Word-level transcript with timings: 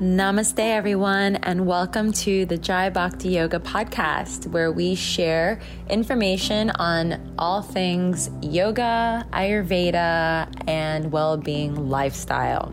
Namaste, 0.00 0.60
everyone, 0.60 1.34
and 1.42 1.66
welcome 1.66 2.12
to 2.12 2.46
the 2.46 2.56
Jai 2.56 2.88
Bhakti 2.88 3.30
Yoga 3.30 3.58
podcast, 3.58 4.46
where 4.46 4.70
we 4.70 4.94
share 4.94 5.60
information 5.90 6.70
on 6.70 7.34
all 7.36 7.62
things 7.62 8.30
yoga, 8.40 9.26
Ayurveda, 9.32 10.68
and 10.68 11.10
well 11.10 11.36
being 11.36 11.88
lifestyle. 11.90 12.72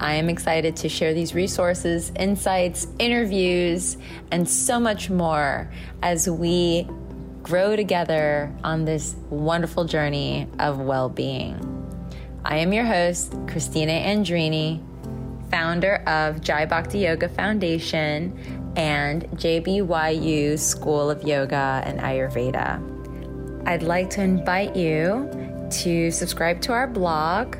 I 0.00 0.14
am 0.14 0.30
excited 0.30 0.74
to 0.76 0.88
share 0.88 1.12
these 1.12 1.34
resources, 1.34 2.10
insights, 2.18 2.86
interviews, 2.98 3.98
and 4.30 4.48
so 4.48 4.80
much 4.80 5.10
more 5.10 5.70
as 6.02 6.30
we 6.30 6.88
grow 7.42 7.76
together 7.76 8.50
on 8.64 8.86
this 8.86 9.14
wonderful 9.28 9.84
journey 9.84 10.48
of 10.58 10.78
well 10.78 11.10
being. 11.10 11.68
I 12.42 12.56
am 12.56 12.72
your 12.72 12.86
host, 12.86 13.34
Christina 13.48 13.92
Andrini 13.92 14.82
founder 15.52 15.96
of 16.06 16.40
Jai 16.40 16.64
Bhakti 16.66 17.00
Yoga 17.00 17.28
Foundation 17.28 18.72
and 18.74 19.24
JBYU 19.32 20.58
School 20.58 21.10
of 21.10 21.22
Yoga 21.22 21.82
and 21.84 22.00
Ayurveda. 22.00 23.68
I'd 23.68 23.82
like 23.82 24.10
to 24.10 24.22
invite 24.22 24.74
you 24.74 25.30
to 25.82 26.10
subscribe 26.10 26.60
to 26.62 26.72
our 26.72 26.86
blog 26.86 27.56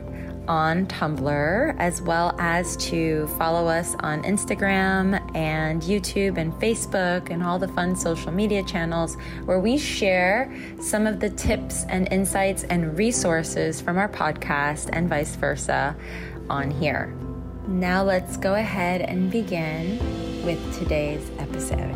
on 0.48 0.86
Tumblr, 0.86 1.76
as 1.78 2.02
well 2.02 2.34
as 2.38 2.76
to 2.78 3.28
follow 3.38 3.68
us 3.68 3.94
on 4.00 4.22
Instagram 4.24 5.20
and 5.36 5.82
YouTube 5.82 6.38
and 6.38 6.52
Facebook 6.54 7.30
and 7.30 7.42
all 7.42 7.58
the 7.58 7.68
fun 7.68 7.94
social 7.94 8.32
media 8.32 8.64
channels 8.64 9.16
where 9.44 9.60
we 9.60 9.78
share 9.78 10.52
some 10.80 11.06
of 11.06 11.20
the 11.20 11.30
tips 11.30 11.84
and 11.88 12.10
insights 12.10 12.64
and 12.64 12.98
resources 12.98 13.80
from 13.80 13.98
our 13.98 14.08
podcast 14.08 14.88
and 14.92 15.08
vice 15.08 15.36
versa 15.36 15.94
on 16.50 16.70
here. 16.70 17.14
Now 17.68 18.02
let's 18.02 18.36
go 18.38 18.54
ahead 18.54 19.02
and 19.02 19.30
begin 19.30 19.98
with 20.44 20.78
today's 20.80 21.30
episode. 21.38 21.94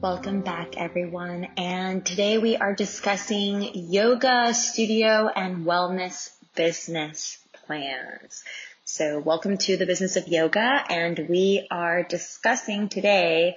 Welcome 0.00 0.40
back, 0.40 0.76
everyone. 0.76 1.46
And 1.56 2.04
today 2.04 2.38
we 2.38 2.56
are 2.56 2.74
discussing 2.74 3.70
yoga, 3.74 4.52
studio, 4.54 5.28
and 5.28 5.64
wellness 5.64 6.30
business 6.56 7.38
plans. 7.52 8.42
So 8.84 9.20
welcome 9.20 9.56
to 9.56 9.76
the 9.76 9.86
business 9.86 10.16
of 10.16 10.26
yoga. 10.26 10.84
And 10.90 11.28
we 11.28 11.68
are 11.70 12.02
discussing 12.02 12.88
today 12.88 13.54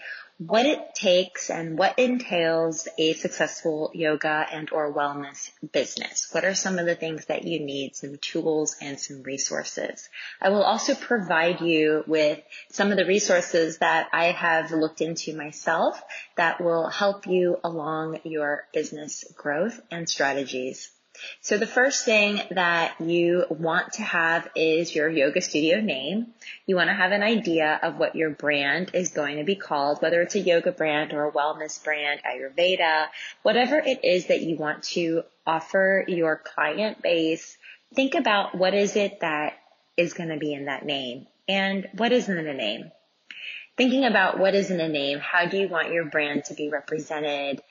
what 0.47 0.66
it 0.66 0.95
takes 0.95 1.52
and 1.52 1.78
what 1.78 2.00
entails 2.00 2.88
a 2.97 3.14
successful 3.14 3.92
yoga 3.94 4.47
and 4.52 4.72
or 4.72 4.92
wellness 4.92 5.52
business. 5.72 6.30
What 6.31 6.45
are 6.45 6.56
some 6.56 6.80
of 6.80 6.88
the 6.88 6.95
things 6.95 7.25
that 7.25 7.44
you 7.44 7.59
need, 7.59 7.95
some 7.95 8.17
tools 8.17 8.75
and 8.81 9.00
some 9.00 9.22
resources? 9.22 10.09
I 10.42 10.50
will 10.50 10.64
also 10.64 10.95
provide 10.95 11.62
you 11.62 12.03
with 12.08 12.39
some 12.72 12.92
of 12.92 12.97
the 12.97 13.06
resources 13.06 13.78
that 13.80 14.09
I 14.14 14.31
have 14.31 14.72
looked 14.72 15.02
into 15.02 15.36
myself 15.36 16.02
that 16.38 16.59
will 16.59 16.88
help 16.88 17.28
you 17.28 17.59
along 17.64 18.22
your 18.23 18.64
business 18.73 19.23
growth 19.38 19.80
and 19.92 20.09
strategies. 20.09 20.89
So 21.41 21.57
the 21.57 21.67
first 21.67 22.05
thing 22.05 22.41
that 22.51 22.99
you 23.01 23.45
want 23.49 23.93
to 23.93 24.01
have 24.01 24.47
is 24.55 24.95
your 24.95 25.09
yoga 25.09 25.41
studio 25.41 25.81
name. 25.81 26.33
You 26.65 26.75
want 26.75 26.89
to 26.89 26.93
have 26.93 27.11
an 27.11 27.23
idea 27.23 27.79
of 27.81 27.97
what 27.97 28.15
your 28.15 28.29
brand 28.29 28.91
is 28.93 29.11
going 29.11 29.37
to 29.37 29.43
be 29.43 29.55
called, 29.55 30.01
whether 30.01 30.21
it's 30.21 30.35
a 30.35 30.39
yoga 30.39 30.71
brand 30.71 31.13
or 31.13 31.27
a 31.27 31.31
wellness 31.31 31.83
brand, 31.83 32.21
Ayurveda, 32.23 33.07
whatever 33.41 33.77
it 33.77 34.03
is 34.03 34.27
that 34.27 34.41
you 34.41 34.55
want 34.55 34.83
to 34.83 35.23
offer 35.45 36.05
your 36.07 36.37
client 36.37 37.01
base. 37.01 37.57
Think 37.93 38.15
about 38.15 38.55
what 38.55 38.73
is 38.73 38.95
it 38.95 39.19
that 39.19 39.57
is 39.97 40.13
going 40.13 40.29
to 40.29 40.37
be 40.37 40.53
in 40.53 40.65
that 40.65 40.85
name 40.85 41.27
and 41.47 41.89
what 41.97 42.11
isn't 42.11 42.37
in 42.37 42.47
a 42.47 42.53
name. 42.53 42.91
Thinking 43.77 44.05
about 44.05 44.39
what 44.39 44.55
is 44.55 44.69
in 44.69 44.79
a 44.79 44.89
name, 44.89 45.19
how 45.19 45.45
do 45.45 45.57
you 45.57 45.67
want 45.67 45.91
your 45.91 46.05
brand 46.05 46.45
to 46.45 46.53
be 46.53 46.69
represented? 46.69 47.61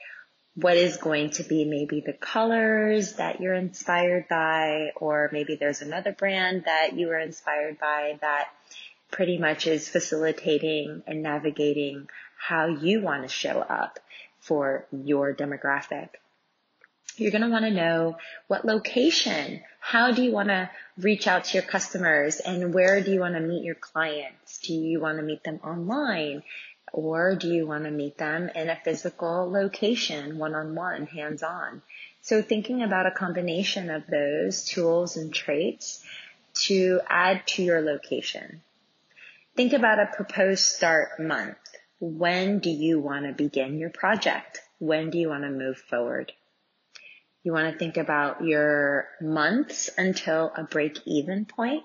What 0.55 0.77
is 0.77 0.97
going 0.97 1.31
to 1.31 1.43
be 1.45 1.65
maybe 1.65 2.03
the 2.05 2.13
colors 2.13 3.15
that 3.15 3.41
you're 3.41 3.55
inspired 3.55 4.27
by, 4.29 4.91
or 4.97 5.31
maybe 5.33 5.57
there's 5.57 5.81
another 5.81 6.13
brand 6.13 6.65
that 6.65 6.95
you 6.95 7.07
were 7.07 7.19
inspired 7.19 7.79
by 7.79 8.19
that 8.21 8.49
pretty 9.11 9.39
much 9.39 9.67
is 9.67 9.89
facilitating 9.89 11.03
and 11.07 11.23
navigating 11.23 12.09
how 12.39 12.67
you 12.67 13.01
want 13.01 13.23
to 13.23 13.29
show 13.29 13.61
up 13.61 13.99
for 14.39 14.87
your 14.91 15.35
demographic. 15.35 16.09
You're 17.17 17.33
going 17.33 17.43
to 17.43 17.51
want 17.51 17.65
to 17.65 17.71
know 17.71 18.17
what 18.47 18.65
location, 18.65 19.63
how 19.81 20.13
do 20.13 20.23
you 20.23 20.33
want 20.33 20.49
to 20.49 20.71
reach 20.97 21.27
out 21.27 21.45
to 21.45 21.55
your 21.55 21.67
customers 21.67 22.41
and 22.41 22.73
where 22.73 23.03
do 23.03 23.13
you 23.13 23.21
want 23.21 23.35
to 23.35 23.41
meet 23.41 23.65
your 23.65 23.75
clients? 23.75 24.59
Do 24.59 24.73
you 24.73 25.01
want 25.01 25.19
to 25.19 25.23
meet 25.23 25.45
them 25.45 25.61
online? 25.65 26.43
Or 26.93 27.35
do 27.37 27.49
you 27.49 27.67
want 27.67 27.85
to 27.85 27.91
meet 27.91 28.19
them 28.19 28.51
in 28.55 28.69
a 28.69 28.81
physical 28.85 29.51
location, 29.51 30.39
one 30.39 30.55
on 30.55 30.75
one, 30.75 31.07
hands 31.07 31.43
on? 31.43 31.83
So 32.23 32.43
thinking 32.43 32.83
about 32.83 33.07
a 33.07 33.13
combination 33.13 33.91
of 33.91 34.07
those 34.07 34.65
tools 34.65 35.17
and 35.17 35.33
traits 35.33 36.05
to 36.67 37.01
add 37.09 37.47
to 37.49 37.63
your 37.63 37.81
location. 37.81 38.63
Think 39.57 39.73
about 39.73 39.99
a 39.99 40.11
proposed 40.15 40.65
start 40.65 41.21
month. 41.21 41.57
When 42.01 42.59
do 42.59 42.71
you 42.71 42.99
want 42.99 43.27
to 43.27 43.33
begin 43.33 43.79
your 43.79 43.91
project? 43.91 44.61
When 44.79 45.11
do 45.11 45.19
you 45.19 45.29
want 45.29 45.45
to 45.45 45.51
move 45.51 45.79
forward? 45.79 46.33
You 47.43 47.53
want 47.53 47.73
to 47.73 47.79
think 47.79 47.97
about 47.97 48.45
your 48.45 49.09
months 49.21 49.91
until 49.97 50.53
a 50.57 50.65
break 50.65 50.99
even 51.07 51.47
point 51.47 51.85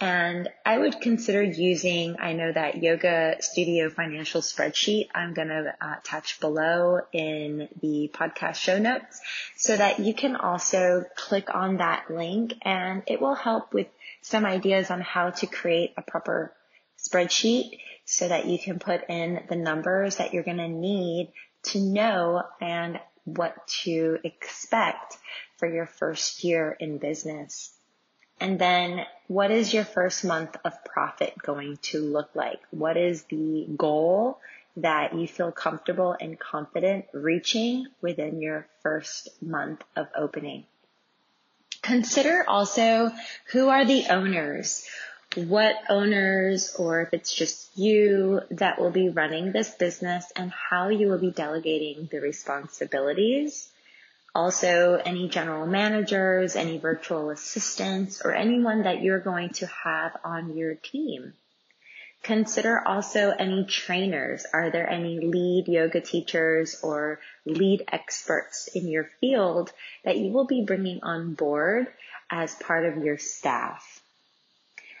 and 0.00 0.48
I 0.64 0.78
would 0.78 1.02
consider 1.02 1.42
using, 1.42 2.16
I 2.18 2.32
know 2.32 2.50
that 2.50 2.82
Yoga 2.82 3.36
Studio 3.40 3.90
financial 3.90 4.40
spreadsheet 4.40 5.08
I'm 5.14 5.34
going 5.34 5.48
to 5.48 5.74
uh, 5.78 5.96
attach 5.98 6.40
below 6.40 7.00
in 7.12 7.68
the 7.82 8.10
podcast 8.14 8.56
show 8.56 8.78
notes 8.78 9.20
so 9.56 9.76
that 9.76 10.00
you 10.00 10.14
can 10.14 10.36
also 10.36 11.04
click 11.16 11.54
on 11.54 11.76
that 11.76 12.10
link 12.10 12.54
and 12.62 13.02
it 13.06 13.20
will 13.20 13.34
help 13.34 13.74
with 13.74 13.88
some 14.22 14.46
ideas 14.46 14.90
on 14.90 15.02
how 15.02 15.30
to 15.30 15.46
create 15.46 15.92
a 15.98 16.02
proper 16.02 16.54
spreadsheet 16.98 17.78
so 18.06 18.26
that 18.26 18.46
you 18.46 18.58
can 18.58 18.78
put 18.78 19.02
in 19.10 19.40
the 19.50 19.56
numbers 19.56 20.16
that 20.16 20.32
you're 20.32 20.42
going 20.42 20.56
to 20.56 20.68
need 20.68 21.30
to 21.62 21.78
know 21.78 22.42
and 22.60 22.98
what 23.24 23.54
to 23.82 24.18
expect 24.24 25.18
for 25.58 25.70
your 25.70 25.86
first 25.86 26.42
year 26.42 26.74
in 26.80 26.96
business. 26.96 27.74
And 28.40 28.58
then 28.58 29.04
what 29.28 29.50
is 29.50 29.72
your 29.72 29.84
first 29.84 30.24
month 30.24 30.56
of 30.64 30.84
profit 30.84 31.34
going 31.40 31.76
to 31.82 32.00
look 32.00 32.30
like? 32.34 32.60
What 32.70 32.96
is 32.96 33.24
the 33.24 33.66
goal 33.76 34.40
that 34.78 35.14
you 35.14 35.28
feel 35.28 35.52
comfortable 35.52 36.16
and 36.18 36.38
confident 36.38 37.04
reaching 37.12 37.86
within 38.00 38.40
your 38.40 38.66
first 38.82 39.28
month 39.42 39.84
of 39.94 40.08
opening? 40.16 40.64
Consider 41.82 42.44
also 42.48 43.12
who 43.52 43.68
are 43.68 43.84
the 43.84 44.06
owners? 44.10 44.86
What 45.36 45.76
owners, 45.88 46.74
or 46.76 47.02
if 47.02 47.14
it's 47.14 47.32
just 47.32 47.78
you 47.78 48.40
that 48.50 48.80
will 48.80 48.90
be 48.90 49.10
running 49.10 49.52
this 49.52 49.70
business 49.70 50.24
and 50.34 50.50
how 50.50 50.88
you 50.88 51.08
will 51.08 51.20
be 51.20 51.30
delegating 51.30 52.08
the 52.10 52.20
responsibilities 52.20 53.68
also, 54.34 54.94
any 54.94 55.28
general 55.28 55.66
managers, 55.66 56.54
any 56.54 56.78
virtual 56.78 57.30
assistants, 57.30 58.22
or 58.24 58.32
anyone 58.32 58.84
that 58.84 59.02
you're 59.02 59.18
going 59.18 59.50
to 59.54 59.66
have 59.66 60.16
on 60.24 60.56
your 60.56 60.76
team. 60.76 61.32
Consider 62.22 62.86
also 62.86 63.30
any 63.30 63.64
trainers. 63.64 64.46
Are 64.52 64.70
there 64.70 64.88
any 64.88 65.18
lead 65.18 65.66
yoga 65.66 66.00
teachers 66.00 66.78
or 66.82 67.18
lead 67.44 67.82
experts 67.90 68.68
in 68.68 68.86
your 68.86 69.04
field 69.20 69.72
that 70.04 70.18
you 70.18 70.30
will 70.30 70.46
be 70.46 70.64
bringing 70.64 71.00
on 71.02 71.34
board 71.34 71.88
as 72.30 72.54
part 72.54 72.84
of 72.84 73.02
your 73.02 73.18
staff? 73.18 74.00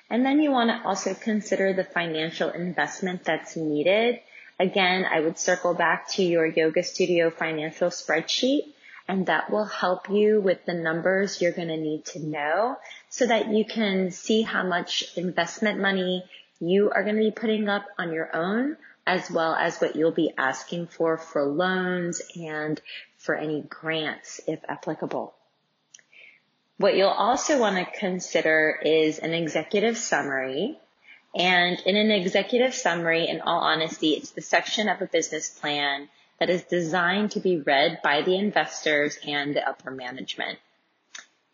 And 0.08 0.26
then 0.26 0.40
you 0.40 0.50
want 0.50 0.70
to 0.70 0.88
also 0.88 1.14
consider 1.14 1.72
the 1.72 1.84
financial 1.84 2.50
investment 2.50 3.22
that's 3.24 3.54
needed. 3.54 4.18
Again, 4.58 5.04
I 5.04 5.20
would 5.20 5.38
circle 5.38 5.74
back 5.74 6.08
to 6.12 6.24
your 6.24 6.46
yoga 6.46 6.82
studio 6.82 7.30
financial 7.30 7.90
spreadsheet 7.90 8.72
and 9.10 9.26
that 9.26 9.50
will 9.50 9.64
help 9.64 10.08
you 10.08 10.40
with 10.40 10.64
the 10.66 10.72
numbers 10.72 11.42
you're 11.42 11.50
going 11.50 11.66
to 11.66 11.76
need 11.76 12.04
to 12.04 12.20
know 12.20 12.76
so 13.08 13.26
that 13.26 13.48
you 13.48 13.64
can 13.64 14.12
see 14.12 14.42
how 14.42 14.62
much 14.62 15.02
investment 15.16 15.80
money 15.80 16.24
you 16.60 16.92
are 16.92 17.02
going 17.02 17.16
to 17.16 17.22
be 17.22 17.32
putting 17.32 17.68
up 17.68 17.84
on 17.98 18.12
your 18.12 18.34
own 18.36 18.76
as 19.04 19.28
well 19.28 19.52
as 19.56 19.78
what 19.78 19.96
you'll 19.96 20.12
be 20.12 20.32
asking 20.38 20.86
for 20.86 21.18
for 21.18 21.42
loans 21.44 22.22
and 22.36 22.80
for 23.16 23.34
any 23.34 23.62
grants 23.62 24.40
if 24.46 24.60
applicable. 24.68 25.34
What 26.76 26.96
you'll 26.96 27.08
also 27.08 27.58
want 27.58 27.78
to 27.78 27.98
consider 27.98 28.78
is 28.80 29.18
an 29.18 29.34
executive 29.34 29.98
summary. 29.98 30.78
And 31.34 31.80
in 31.84 31.96
an 31.96 32.12
executive 32.12 32.74
summary, 32.74 33.28
in 33.28 33.40
all 33.40 33.58
honesty, 33.58 34.10
it's 34.10 34.30
the 34.30 34.40
section 34.40 34.88
of 34.88 35.02
a 35.02 35.06
business 35.06 35.48
plan 35.48 36.08
that 36.40 36.50
is 36.50 36.64
designed 36.64 37.32
to 37.32 37.40
be 37.40 37.60
read 37.60 38.00
by 38.02 38.22
the 38.22 38.36
investors 38.36 39.18
and 39.26 39.54
the 39.54 39.68
upper 39.68 39.90
management. 39.90 40.58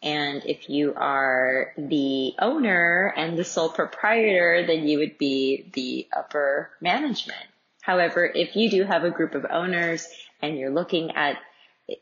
And 0.01 0.43
if 0.47 0.71
you 0.71 0.95
are 0.95 1.73
the 1.77 2.35
owner 2.39 3.13
and 3.17 3.37
the 3.37 3.45
sole 3.45 3.69
proprietor, 3.69 4.65
then 4.67 4.87
you 4.87 4.99
would 4.99 5.19
be 5.19 5.69
the 5.73 6.07
upper 6.17 6.71
management. 6.81 7.45
However, 7.83 8.25
if 8.25 8.55
you 8.55 8.71
do 8.71 8.85
have 8.85 9.03
a 9.03 9.11
group 9.11 9.35
of 9.35 9.47
owners 9.51 10.07
and 10.41 10.57
you're 10.57 10.71
looking 10.71 11.11
at 11.13 11.39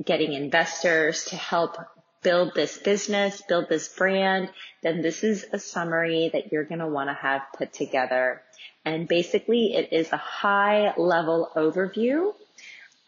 getting 0.04 0.34
investors 0.34 1.24
to 1.26 1.36
help 1.36 1.76
build 2.22 2.54
this 2.54 2.76
business, 2.78 3.42
build 3.48 3.68
this 3.68 3.88
brand, 3.88 4.50
then 4.82 5.02
this 5.02 5.24
is 5.24 5.46
a 5.52 5.58
summary 5.58 6.30
that 6.32 6.52
you're 6.52 6.64
going 6.64 6.80
to 6.80 6.88
want 6.88 7.08
to 7.08 7.14
have 7.14 7.42
put 7.56 7.72
together. 7.72 8.42
And 8.84 9.08
basically 9.08 9.74
it 9.74 9.92
is 9.92 10.12
a 10.12 10.18
high 10.18 10.94
level 10.96 11.50
overview 11.54 12.34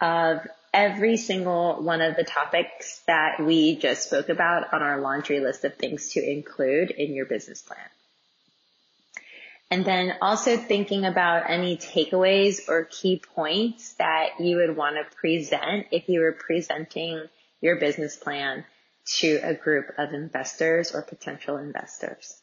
of 0.00 0.46
every 0.72 1.16
single 1.16 1.82
one 1.82 2.02
of 2.02 2.16
the 2.16 2.24
topics 2.24 3.00
that 3.06 3.40
we 3.40 3.76
just 3.76 4.04
spoke 4.04 4.28
about 4.28 4.74
on 4.74 4.82
our 4.82 5.00
laundry 5.00 5.40
list 5.40 5.64
of 5.64 5.74
things 5.76 6.10
to 6.10 6.20
include 6.20 6.90
in 6.90 7.14
your 7.14 7.26
business 7.26 7.62
plan. 7.62 7.78
And 9.70 9.84
then 9.84 10.14
also 10.20 10.56
thinking 10.56 11.04
about 11.04 11.50
any 11.50 11.76
takeaways 11.76 12.68
or 12.68 12.84
key 12.84 13.20
points 13.34 13.94
that 13.94 14.38
you 14.38 14.56
would 14.56 14.76
want 14.76 14.96
to 14.96 15.16
present 15.16 15.88
if 15.90 16.08
you 16.08 16.20
were 16.20 16.32
presenting 16.32 17.22
your 17.60 17.76
business 17.76 18.16
plan 18.16 18.64
to 19.18 19.40
a 19.42 19.54
group 19.54 19.86
of 19.98 20.12
investors 20.12 20.94
or 20.94 21.02
potential 21.02 21.56
investors. 21.56 22.36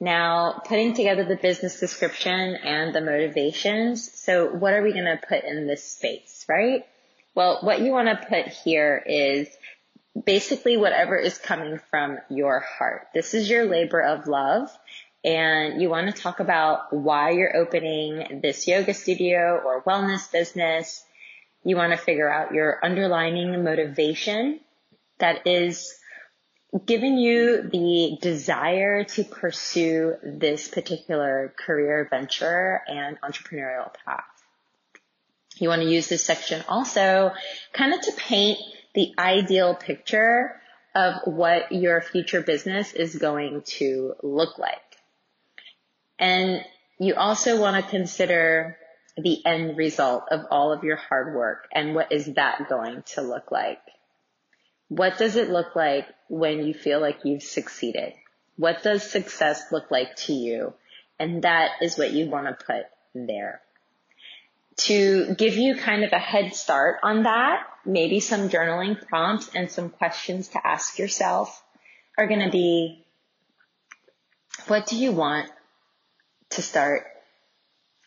Now, 0.00 0.62
putting 0.64 0.94
together 0.94 1.24
the 1.24 1.36
business 1.36 1.80
description 1.80 2.56
and 2.56 2.94
the 2.94 3.00
motivations. 3.00 4.12
So 4.18 4.46
what 4.46 4.74
are 4.74 4.82
we 4.82 4.92
going 4.92 5.04
to 5.06 5.20
put 5.28 5.44
in 5.44 5.66
this 5.66 5.82
space, 5.82 6.44
right? 6.48 6.86
Well, 7.34 7.58
what 7.62 7.80
you 7.80 7.90
want 7.90 8.08
to 8.08 8.26
put 8.28 8.48
here 8.48 9.02
is 9.04 9.48
basically 10.24 10.76
whatever 10.76 11.16
is 11.16 11.38
coming 11.38 11.80
from 11.90 12.18
your 12.28 12.60
heart. 12.60 13.08
This 13.12 13.34
is 13.34 13.50
your 13.50 13.66
labor 13.66 14.00
of 14.00 14.26
love 14.26 14.70
and 15.24 15.82
you 15.82 15.88
want 15.88 16.06
to 16.06 16.22
talk 16.22 16.40
about 16.40 16.92
why 16.92 17.30
you're 17.30 17.56
opening 17.56 18.40
this 18.40 18.66
yoga 18.68 18.94
studio 18.94 19.60
or 19.64 19.82
wellness 19.82 20.30
business. 20.30 21.04
You 21.64 21.76
want 21.76 21.92
to 21.92 21.98
figure 21.98 22.30
out 22.30 22.54
your 22.54 22.78
underlining 22.84 23.64
motivation 23.64 24.60
that 25.18 25.46
is 25.46 25.98
giving 26.84 27.16
you 27.16 27.62
the 27.62 28.18
desire 28.20 29.04
to 29.04 29.24
pursue 29.24 30.16
this 30.22 30.68
particular 30.68 31.54
career 31.56 32.06
venture 32.10 32.82
and 32.86 33.18
entrepreneurial 33.22 33.90
path. 34.04 34.24
You 35.56 35.68
want 35.68 35.82
to 35.82 35.88
use 35.88 36.08
this 36.08 36.24
section 36.24 36.62
also 36.68 37.32
kind 37.72 37.94
of 37.94 38.00
to 38.02 38.12
paint 38.12 38.58
the 38.94 39.12
ideal 39.18 39.74
picture 39.74 40.60
of 40.94 41.14
what 41.24 41.72
your 41.72 42.00
future 42.00 42.42
business 42.42 42.92
is 42.92 43.16
going 43.16 43.62
to 43.62 44.14
look 44.22 44.58
like. 44.58 44.78
And 46.18 46.64
you 46.98 47.14
also 47.14 47.60
want 47.60 47.82
to 47.82 47.90
consider 47.90 48.76
the 49.16 49.44
end 49.44 49.76
result 49.76 50.24
of 50.30 50.46
all 50.50 50.72
of 50.72 50.84
your 50.84 50.96
hard 50.96 51.34
work 51.34 51.66
and 51.72 51.94
what 51.94 52.12
is 52.12 52.34
that 52.34 52.68
going 52.68 53.02
to 53.14 53.22
look 53.22 53.50
like? 53.50 53.80
What 54.88 55.18
does 55.18 55.36
it 55.36 55.50
look 55.50 55.76
like 55.76 56.06
when 56.28 56.66
you 56.66 56.74
feel 56.74 57.00
like 57.00 57.24
you've 57.24 57.42
succeeded? 57.42 58.14
What 58.56 58.82
does 58.82 59.08
success 59.08 59.70
look 59.70 59.90
like 59.90 60.16
to 60.26 60.32
you? 60.32 60.74
And 61.18 61.42
that 61.42 61.72
is 61.82 61.98
what 61.98 62.12
you 62.12 62.28
want 62.28 62.46
to 62.46 62.64
put 62.64 62.84
there. 63.14 63.60
To 64.78 65.34
give 65.34 65.56
you 65.56 65.76
kind 65.76 66.04
of 66.04 66.12
a 66.12 66.18
head 66.18 66.54
start 66.54 67.00
on 67.02 67.24
that, 67.24 67.66
maybe 67.84 68.20
some 68.20 68.48
journaling 68.48 69.04
prompts 69.06 69.50
and 69.54 69.70
some 69.70 69.90
questions 69.90 70.48
to 70.48 70.66
ask 70.66 70.98
yourself 70.98 71.62
are 72.16 72.26
going 72.26 72.44
to 72.44 72.50
be, 72.50 73.04
what 74.68 74.86
do 74.86 74.96
you 74.96 75.12
want 75.12 75.50
to 76.50 76.62
start 76.62 77.06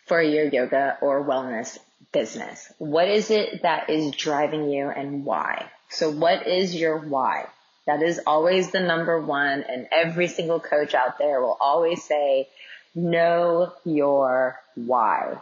for 0.06 0.22
your 0.22 0.46
yoga 0.46 0.98
or 1.02 1.26
wellness 1.26 1.78
business? 2.12 2.72
What 2.78 3.08
is 3.08 3.32
it 3.32 3.64
that 3.64 3.90
is 3.90 4.12
driving 4.12 4.70
you 4.70 4.90
and 4.90 5.26
why? 5.26 5.70
So 5.90 6.10
what 6.10 6.48
is 6.48 6.76
your 6.76 6.98
why? 6.98 7.48
That 7.88 8.02
is 8.02 8.22
always 8.26 8.72
the 8.72 8.80
number 8.80 9.20
one 9.20 9.64
and 9.68 9.88
every 9.92 10.28
single 10.28 10.60
coach 10.60 10.94
out 10.94 11.18
there 11.18 11.42
will 11.42 11.58
always 11.60 12.04
say, 12.04 12.48
know 12.96 13.74
your 13.84 14.60
why. 14.76 15.38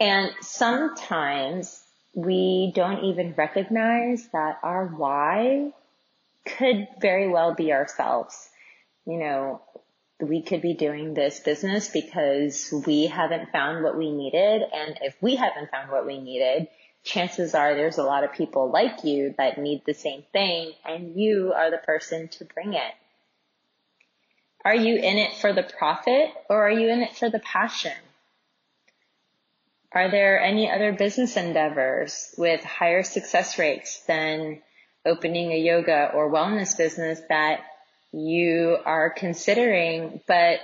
And 0.00 0.30
sometimes 0.40 1.82
we 2.14 2.72
don't 2.74 3.04
even 3.04 3.34
recognize 3.36 4.26
that 4.32 4.58
our 4.62 4.86
why 4.86 5.72
could 6.46 6.88
very 7.00 7.28
well 7.28 7.54
be 7.54 7.72
ourselves. 7.72 8.48
You 9.06 9.18
know, 9.18 9.60
we 10.22 10.42
could 10.42 10.62
be 10.62 10.74
doing 10.74 11.14
this 11.14 11.40
business 11.40 11.88
because 11.88 12.72
we 12.86 13.06
haven't 13.06 13.50
found 13.50 13.82
what 13.82 13.98
we 13.98 14.12
needed. 14.12 14.62
And 14.72 14.98
if 15.02 15.16
we 15.20 15.34
haven't 15.34 15.70
found 15.70 15.90
what 15.90 16.06
we 16.06 16.18
needed, 16.18 16.68
chances 17.02 17.54
are 17.54 17.74
there's 17.74 17.98
a 17.98 18.04
lot 18.04 18.22
of 18.22 18.32
people 18.32 18.70
like 18.70 19.02
you 19.04 19.34
that 19.36 19.58
need 19.58 19.82
the 19.84 19.94
same 19.94 20.22
thing 20.32 20.72
and 20.84 21.16
you 21.16 21.52
are 21.54 21.70
the 21.70 21.78
person 21.78 22.28
to 22.28 22.44
bring 22.44 22.74
it. 22.74 22.94
Are 24.64 24.76
you 24.76 24.94
in 24.96 25.18
it 25.18 25.34
for 25.34 25.52
the 25.52 25.64
profit 25.64 26.30
or 26.48 26.68
are 26.68 26.70
you 26.70 26.88
in 26.88 27.00
it 27.00 27.16
for 27.16 27.28
the 27.28 27.40
passion? 27.40 27.92
Are 29.90 30.10
there 30.10 30.40
any 30.40 30.70
other 30.70 30.92
business 30.92 31.36
endeavors 31.36 32.32
with 32.38 32.62
higher 32.62 33.02
success 33.02 33.58
rates 33.58 34.02
than 34.06 34.62
opening 35.04 35.50
a 35.50 35.58
yoga 35.58 36.12
or 36.14 36.30
wellness 36.30 36.78
business 36.78 37.20
that 37.28 37.64
you 38.12 38.76
are 38.84 39.10
considering, 39.10 40.20
but 40.26 40.60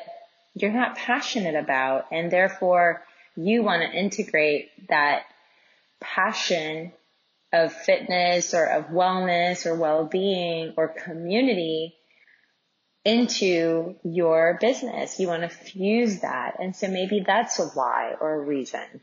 you're 0.55 0.73
not 0.73 0.97
passionate 0.97 1.55
about 1.55 2.07
and 2.11 2.31
therefore 2.31 3.03
you 3.37 3.63
want 3.63 3.83
to 3.83 3.99
integrate 3.99 4.71
that 4.89 5.23
passion 6.01 6.93
of 7.53 7.73
fitness 7.73 8.53
or 8.53 8.65
of 8.65 8.87
wellness 8.87 9.65
or 9.65 9.75
well-being 9.75 10.75
or 10.77 10.89
community 10.89 11.95
into 13.05 13.97
your 14.05 14.59
business. 14.61 15.19
You 15.19 15.29
want 15.29 15.43
to 15.43 15.49
fuse 15.49 16.21
that. 16.21 16.57
And 16.61 16.77
so 16.77 16.89
maybe 16.89 17.25
that's 17.27 17.59
a 17.59 17.67
why 17.69 18.15
or 18.21 18.35
a 18.35 18.45
reason. 18.45 19.01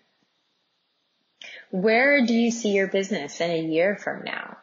Where 1.71 2.25
do 2.25 2.33
you 2.33 2.51
see 2.51 2.71
your 2.71 2.88
business 2.88 3.42
in 3.42 3.50
a 3.50 3.62
year 3.62 3.95
from 3.95 4.24
now? 4.24 4.57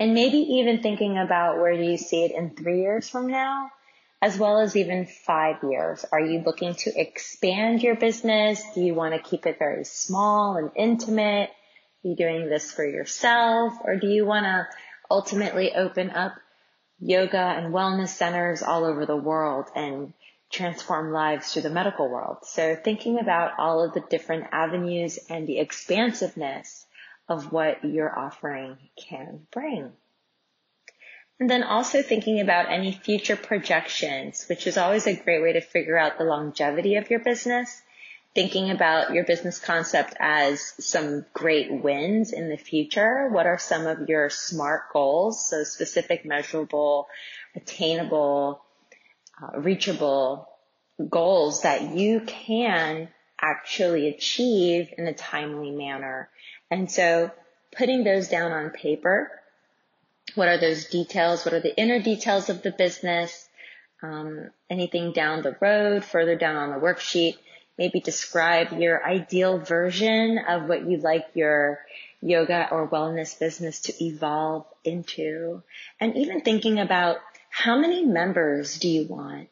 And 0.00 0.14
maybe 0.14 0.38
even 0.38 0.80
thinking 0.80 1.18
about 1.18 1.58
where 1.58 1.76
do 1.76 1.82
you 1.82 1.96
see 1.96 2.24
it 2.24 2.32
in 2.32 2.50
three 2.50 2.82
years 2.82 3.08
from 3.08 3.26
now, 3.26 3.70
as 4.22 4.38
well 4.38 4.60
as 4.60 4.76
even 4.76 5.06
five 5.06 5.56
years. 5.64 6.04
Are 6.12 6.20
you 6.20 6.40
looking 6.40 6.74
to 6.74 7.00
expand 7.00 7.82
your 7.82 7.96
business? 7.96 8.62
Do 8.74 8.80
you 8.80 8.94
want 8.94 9.14
to 9.14 9.30
keep 9.30 9.44
it 9.46 9.58
very 9.58 9.84
small 9.84 10.56
and 10.56 10.70
intimate? 10.76 11.50
Are 11.50 12.08
you 12.08 12.14
doing 12.14 12.48
this 12.48 12.70
for 12.72 12.84
yourself 12.84 13.74
or 13.82 13.96
do 13.96 14.06
you 14.06 14.24
want 14.24 14.44
to 14.44 14.68
ultimately 15.10 15.74
open 15.74 16.10
up 16.10 16.34
yoga 17.00 17.36
and 17.36 17.74
wellness 17.74 18.08
centers 18.08 18.62
all 18.62 18.84
over 18.84 19.04
the 19.04 19.16
world 19.16 19.66
and 19.74 20.12
transform 20.50 21.12
lives 21.12 21.52
through 21.52 21.62
the 21.62 21.70
medical 21.70 22.08
world? 22.08 22.38
So 22.44 22.76
thinking 22.76 23.18
about 23.18 23.58
all 23.58 23.82
of 23.84 23.94
the 23.94 24.04
different 24.08 24.46
avenues 24.52 25.18
and 25.28 25.48
the 25.48 25.58
expansiveness 25.58 26.86
of 27.28 27.52
what 27.52 27.84
your 27.84 28.16
offering 28.16 28.76
can 28.96 29.46
bring. 29.52 29.92
And 31.40 31.48
then 31.48 31.62
also 31.62 32.02
thinking 32.02 32.40
about 32.40 32.70
any 32.70 32.92
future 32.92 33.36
projections, 33.36 34.46
which 34.48 34.66
is 34.66 34.76
always 34.76 35.06
a 35.06 35.14
great 35.14 35.42
way 35.42 35.52
to 35.52 35.60
figure 35.60 35.96
out 35.96 36.18
the 36.18 36.24
longevity 36.24 36.96
of 36.96 37.10
your 37.10 37.20
business 37.20 37.82
thinking 38.38 38.70
about 38.70 39.12
your 39.12 39.24
business 39.24 39.58
concept 39.58 40.14
as 40.20 40.74
some 40.78 41.24
great 41.32 41.72
wins 41.72 42.32
in 42.32 42.48
the 42.48 42.56
future. 42.56 43.28
What 43.28 43.46
are 43.46 43.58
some 43.58 43.86
of 43.86 44.08
your 44.08 44.30
SMART 44.30 44.92
goals? 44.92 45.48
So 45.48 45.64
specific, 45.64 46.24
measurable, 46.24 47.08
attainable, 47.56 48.62
uh, 49.42 49.58
reachable 49.58 50.48
goals 51.10 51.62
that 51.62 51.96
you 51.96 52.20
can 52.20 53.08
actually 53.40 54.08
achieve 54.08 54.92
in 54.96 55.06
a 55.06 55.14
timely 55.14 55.70
manner. 55.70 56.28
And 56.70 56.90
so 56.90 57.30
putting 57.76 58.04
those 58.04 58.28
down 58.28 58.52
on 58.52 58.70
paper, 58.70 59.30
what 60.34 60.48
are 60.48 60.58
those 60.58 60.86
details? 60.86 61.44
What 61.44 61.54
are 61.54 61.60
the 61.60 61.78
inner 61.78 62.00
details 62.00 62.50
of 62.50 62.62
the 62.62 62.70
business? 62.70 63.48
Um, 64.02 64.50
anything 64.70 65.12
down 65.12 65.42
the 65.42 65.56
road, 65.60 66.04
further 66.04 66.36
down 66.36 66.56
on 66.56 66.70
the 66.70 66.84
worksheet, 66.84 67.36
maybe 67.76 68.00
describe 68.00 68.72
your 68.72 69.04
ideal 69.04 69.58
version 69.58 70.38
of 70.46 70.68
what 70.68 70.88
you'd 70.88 71.02
like 71.02 71.26
your 71.34 71.80
yoga 72.20 72.68
or 72.70 72.88
wellness 72.88 73.38
business 73.38 73.80
to 73.80 74.04
evolve 74.04 74.66
into. 74.84 75.62
And 76.00 76.16
even 76.16 76.42
thinking 76.42 76.78
about 76.78 77.18
how 77.50 77.78
many 77.78 78.04
members 78.04 78.78
do 78.78 78.88
you 78.88 79.06
want? 79.06 79.48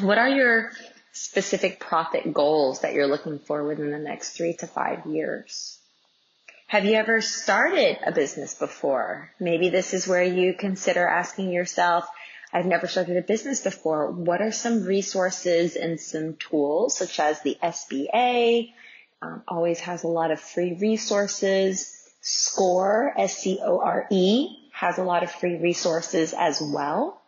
What 0.00 0.18
are 0.18 0.28
your 0.28 0.72
specific 1.12 1.80
profit 1.80 2.32
goals 2.32 2.80
that 2.80 2.94
you're 2.94 3.06
looking 3.06 3.38
for 3.38 3.64
within 3.64 3.90
the 3.90 3.98
next 3.98 4.36
three 4.36 4.54
to 4.54 4.66
five 4.66 5.06
years? 5.06 5.78
Have 6.66 6.84
you 6.84 6.94
ever 6.94 7.20
started 7.20 7.98
a 8.06 8.12
business 8.12 8.54
before? 8.54 9.32
Maybe 9.40 9.70
this 9.70 9.92
is 9.92 10.06
where 10.06 10.22
you 10.22 10.54
consider 10.54 11.04
asking 11.06 11.50
yourself, 11.50 12.06
I've 12.52 12.66
never 12.66 12.86
started 12.86 13.16
a 13.16 13.22
business 13.22 13.60
before. 13.60 14.10
What 14.10 14.40
are 14.40 14.52
some 14.52 14.84
resources 14.84 15.76
and 15.76 16.00
some 16.00 16.34
tools 16.34 16.96
such 16.96 17.18
as 17.20 17.40
the 17.42 17.56
SBA? 17.62 18.72
Um, 19.22 19.42
always 19.46 19.80
has 19.80 20.02
a 20.02 20.08
lot 20.08 20.30
of 20.30 20.40
free 20.40 20.76
resources. 20.80 21.96
SCORE, 22.22 23.14
S-C-O-R-E, 23.16 24.56
has 24.72 24.98
a 24.98 25.04
lot 25.04 25.22
of 25.22 25.30
free 25.30 25.56
resources 25.56 26.34
as 26.36 26.60
well. 26.60 27.20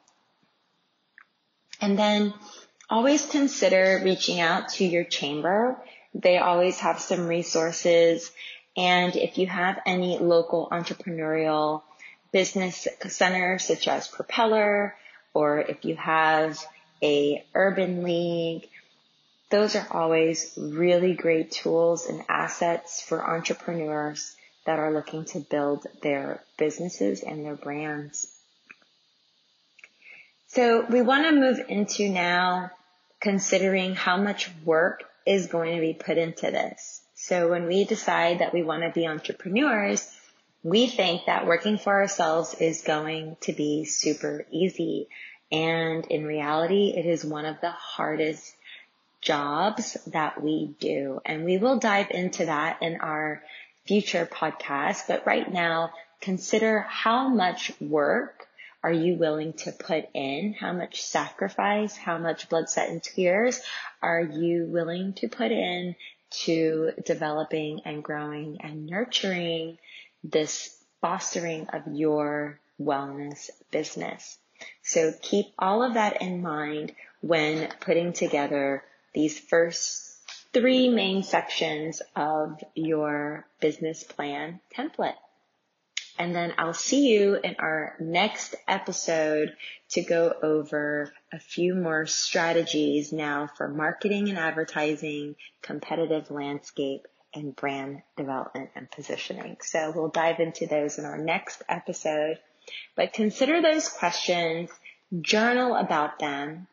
And 1.80 1.98
then 1.98 2.34
always 2.88 3.24
consider 3.26 4.00
reaching 4.04 4.40
out 4.40 4.70
to 4.70 4.84
your 4.84 5.04
chamber. 5.04 5.76
They 6.14 6.38
always 6.38 6.78
have 6.80 7.00
some 7.00 7.26
resources. 7.26 8.30
And 8.76 9.16
if 9.16 9.38
you 9.38 9.46
have 9.46 9.80
any 9.86 10.18
local 10.18 10.68
entrepreneurial 10.70 11.82
business 12.32 12.88
centers 13.08 13.64
such 13.64 13.88
as 13.88 14.08
Propeller, 14.08 14.96
or 15.34 15.60
if 15.60 15.84
you 15.84 15.96
have 15.96 16.58
a 17.02 17.44
urban 17.54 18.02
league, 18.02 18.68
those 19.50 19.76
are 19.76 19.86
always 19.90 20.54
really 20.56 21.14
great 21.14 21.50
tools 21.50 22.06
and 22.06 22.24
assets 22.28 23.02
for 23.02 23.22
entrepreneurs 23.22 24.34
that 24.64 24.78
are 24.78 24.92
looking 24.92 25.26
to 25.26 25.40
build 25.40 25.86
their 26.02 26.42
businesses 26.56 27.22
and 27.22 27.44
their 27.44 27.56
brands. 27.56 28.31
So 30.54 30.84
we 30.84 31.00
want 31.00 31.24
to 31.24 31.32
move 31.32 31.64
into 31.70 32.10
now 32.10 32.72
considering 33.22 33.94
how 33.94 34.18
much 34.18 34.50
work 34.66 35.02
is 35.24 35.46
going 35.46 35.76
to 35.76 35.80
be 35.80 35.94
put 35.94 36.18
into 36.18 36.50
this. 36.50 37.00
So 37.14 37.48
when 37.48 37.66
we 37.68 37.84
decide 37.84 38.40
that 38.40 38.52
we 38.52 38.62
want 38.62 38.82
to 38.82 38.90
be 38.90 39.06
entrepreneurs, 39.06 40.06
we 40.62 40.88
think 40.88 41.22
that 41.24 41.46
working 41.46 41.78
for 41.78 41.94
ourselves 41.94 42.54
is 42.60 42.82
going 42.82 43.38
to 43.40 43.54
be 43.54 43.86
super 43.86 44.44
easy. 44.50 45.08
And 45.50 46.06
in 46.08 46.26
reality, 46.26 46.92
it 46.94 47.06
is 47.06 47.24
one 47.24 47.46
of 47.46 47.62
the 47.62 47.70
hardest 47.70 48.54
jobs 49.22 49.96
that 50.08 50.42
we 50.42 50.74
do. 50.78 51.22
And 51.24 51.46
we 51.46 51.56
will 51.56 51.78
dive 51.78 52.10
into 52.10 52.44
that 52.44 52.82
in 52.82 53.00
our 53.00 53.42
future 53.86 54.26
podcast. 54.30 55.04
But 55.08 55.26
right 55.26 55.50
now, 55.50 55.94
consider 56.20 56.80
how 56.80 57.30
much 57.30 57.72
work 57.80 58.48
are 58.82 58.92
you 58.92 59.14
willing 59.14 59.52
to 59.54 59.72
put 59.72 60.06
in? 60.14 60.54
How 60.58 60.72
much 60.72 61.02
sacrifice, 61.02 61.96
how 61.96 62.18
much 62.18 62.48
blood, 62.48 62.68
sweat, 62.68 62.88
and 62.88 63.02
tears 63.02 63.60
are 64.02 64.20
you 64.20 64.66
willing 64.66 65.12
to 65.14 65.28
put 65.28 65.52
in 65.52 65.94
to 66.44 66.92
developing 67.04 67.80
and 67.84 68.02
growing 68.02 68.58
and 68.60 68.86
nurturing 68.86 69.78
this 70.24 70.76
fostering 71.00 71.68
of 71.68 71.82
your 71.92 72.60
wellness 72.80 73.50
business? 73.70 74.38
So 74.82 75.12
keep 75.20 75.46
all 75.58 75.82
of 75.82 75.94
that 75.94 76.22
in 76.22 76.42
mind 76.42 76.92
when 77.20 77.68
putting 77.80 78.12
together 78.12 78.82
these 79.14 79.38
first 79.38 80.12
three 80.52 80.88
main 80.88 81.22
sections 81.22 82.02
of 82.14 82.62
your 82.74 83.46
business 83.60 84.02
plan 84.04 84.60
template. 84.76 85.14
And 86.18 86.34
then 86.34 86.54
I'll 86.58 86.74
see 86.74 87.08
you 87.08 87.38
in 87.42 87.56
our 87.58 87.96
next 87.98 88.54
episode 88.68 89.56
to 89.90 90.02
go 90.02 90.34
over 90.42 91.12
a 91.32 91.38
few 91.38 91.74
more 91.74 92.06
strategies 92.06 93.12
now 93.12 93.48
for 93.56 93.68
marketing 93.68 94.28
and 94.28 94.38
advertising, 94.38 95.36
competitive 95.62 96.30
landscape, 96.30 97.06
and 97.34 97.56
brand 97.56 98.02
development 98.16 98.70
and 98.74 98.90
positioning. 98.90 99.56
So 99.62 99.92
we'll 99.94 100.08
dive 100.08 100.38
into 100.38 100.66
those 100.66 100.98
in 100.98 101.06
our 101.06 101.18
next 101.18 101.62
episode. 101.68 102.38
But 102.94 103.12
consider 103.12 103.62
those 103.62 103.88
questions, 103.88 104.70
journal 105.20 105.74
about 105.74 106.18
them, 106.18 106.66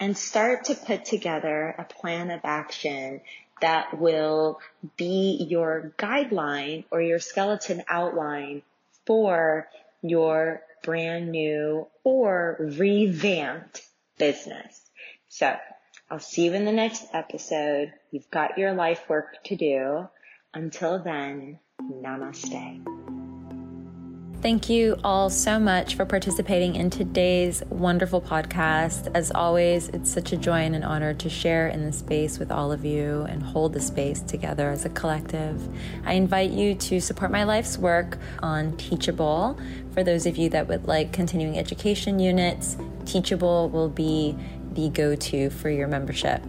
and 0.00 0.16
start 0.16 0.64
to 0.64 0.74
put 0.74 1.04
together 1.04 1.74
a 1.78 1.84
plan 1.84 2.30
of 2.30 2.40
action 2.42 3.20
that 3.60 3.98
will 3.98 4.60
be 4.96 5.46
your 5.48 5.92
guideline 5.96 6.84
or 6.90 7.00
your 7.00 7.20
skeleton 7.20 7.82
outline 7.88 8.62
for 9.06 9.68
your 10.02 10.62
brand 10.82 11.30
new 11.30 11.86
or 12.04 12.56
revamped 12.58 13.82
business. 14.18 14.80
So 15.28 15.56
I'll 16.10 16.18
see 16.18 16.46
you 16.46 16.52
in 16.52 16.64
the 16.64 16.72
next 16.72 17.06
episode. 17.12 17.92
You've 18.10 18.30
got 18.30 18.58
your 18.58 18.74
life 18.74 19.08
work 19.08 19.42
to 19.44 19.56
do. 19.56 20.08
Until 20.52 21.02
then, 21.02 21.58
namaste. 21.80 23.11
Thank 24.42 24.68
you 24.68 24.96
all 25.04 25.30
so 25.30 25.60
much 25.60 25.94
for 25.94 26.04
participating 26.04 26.74
in 26.74 26.90
today's 26.90 27.62
wonderful 27.70 28.20
podcast. 28.20 29.08
As 29.14 29.30
always, 29.30 29.88
it's 29.90 30.10
such 30.10 30.32
a 30.32 30.36
joy 30.36 30.62
and 30.62 30.74
an 30.74 30.82
honor 30.82 31.14
to 31.14 31.30
share 31.30 31.68
in 31.68 31.84
the 31.84 31.92
space 31.92 32.40
with 32.40 32.50
all 32.50 32.72
of 32.72 32.84
you 32.84 33.22
and 33.30 33.40
hold 33.40 33.72
the 33.72 33.80
space 33.80 34.20
together 34.20 34.68
as 34.70 34.84
a 34.84 34.88
collective. 34.88 35.62
I 36.04 36.14
invite 36.14 36.50
you 36.50 36.74
to 36.74 37.00
support 37.00 37.30
my 37.30 37.44
life's 37.44 37.78
work 37.78 38.18
on 38.40 38.76
Teachable. 38.78 39.56
For 39.94 40.02
those 40.02 40.26
of 40.26 40.36
you 40.36 40.48
that 40.48 40.66
would 40.66 40.88
like 40.88 41.12
continuing 41.12 41.56
education 41.56 42.18
units, 42.18 42.76
Teachable 43.06 43.68
will 43.68 43.90
be 43.90 44.36
the 44.72 44.88
go 44.88 45.14
to 45.14 45.50
for 45.50 45.70
your 45.70 45.86
membership. 45.86 46.42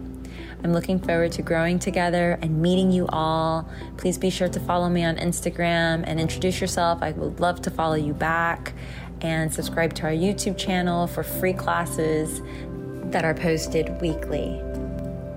I'm 0.64 0.72
looking 0.72 0.98
forward 0.98 1.30
to 1.32 1.42
growing 1.42 1.78
together 1.78 2.38
and 2.40 2.62
meeting 2.62 2.90
you 2.90 3.06
all. 3.08 3.68
Please 3.98 4.16
be 4.16 4.30
sure 4.30 4.48
to 4.48 4.58
follow 4.60 4.88
me 4.88 5.04
on 5.04 5.16
Instagram 5.16 6.04
and 6.06 6.18
introduce 6.18 6.58
yourself. 6.58 7.02
I 7.02 7.12
would 7.12 7.38
love 7.38 7.60
to 7.62 7.70
follow 7.70 7.96
you 7.96 8.14
back 8.14 8.72
and 9.20 9.52
subscribe 9.52 9.92
to 9.94 10.04
our 10.04 10.12
YouTube 10.12 10.56
channel 10.56 11.06
for 11.06 11.22
free 11.22 11.52
classes 11.52 12.40
that 13.10 13.26
are 13.26 13.34
posted 13.34 14.00
weekly. 14.00 14.58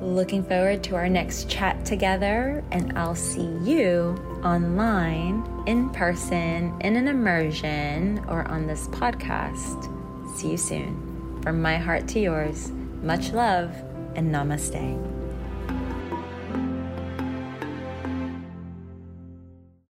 Looking 0.01 0.45
forward 0.45 0.81
to 0.85 0.95
our 0.95 1.09
next 1.09 1.49
chat 1.49 1.85
together, 1.85 2.63
and 2.71 2.97
I'll 2.97 3.13
see 3.13 3.49
you 3.63 4.15
online, 4.45 5.45
in 5.65 5.89
person, 5.89 6.73
in 6.79 6.95
an 6.95 7.09
immersion, 7.09 8.23
or 8.29 8.47
on 8.47 8.65
this 8.65 8.87
podcast. 8.87 10.37
See 10.37 10.51
you 10.51 10.57
soon. 10.57 11.41
From 11.43 11.61
my 11.61 11.75
heart 11.75 12.07
to 12.09 12.19
yours, 12.21 12.71
much 13.03 13.33
love 13.33 13.75
and 14.15 14.33
namaste. 14.33 15.16